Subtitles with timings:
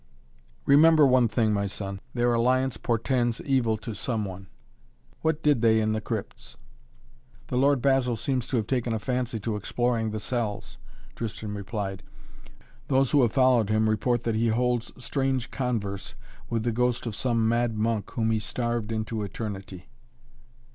[0.65, 4.47] "Remember one thing, my son, their alliance portends evil to some one.
[5.21, 6.57] What did they in the crypts?"
[7.49, 10.79] "The Lord Basil seems to have taken a fancy to exploring the cells,"
[11.15, 12.01] Tristan replied.
[12.87, 16.15] "Those who have followed him report that he holds strange converse
[16.49, 19.87] with the ghost of some mad monk whom he starved into eternity."